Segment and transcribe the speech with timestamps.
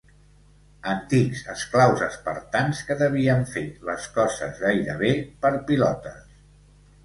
[0.93, 6.29] Antics esclaus espartans que devien fer les coses gairebé per pilotes.